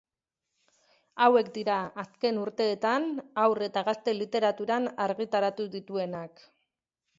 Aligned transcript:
Hauek 1.25 1.51
dira 1.57 1.75
azken 2.05 2.39
urteetan 2.45 3.05
Haur 3.43 3.63
eta 3.67 3.85
Gazte 3.91 4.17
Literaturan 4.17 4.91
argitaratu 5.09 5.71
dituenak. 5.79 6.47